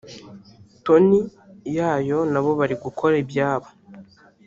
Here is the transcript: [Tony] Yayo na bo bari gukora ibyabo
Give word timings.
[Tony] 0.85 1.19
Yayo 1.77 2.19
na 2.31 2.39
bo 2.43 2.51
bari 2.59 2.75
gukora 2.83 3.15
ibyabo 3.23 3.67